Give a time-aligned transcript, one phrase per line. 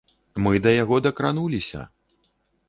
[0.45, 1.85] Мы да яго дакрануліся!